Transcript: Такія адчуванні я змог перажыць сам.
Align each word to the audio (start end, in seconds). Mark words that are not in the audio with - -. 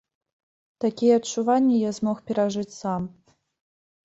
Такія 0.85 1.17
адчуванні 1.21 1.75
я 1.83 1.91
змог 1.99 2.17
перажыць 2.31 2.67
сам. 2.81 3.01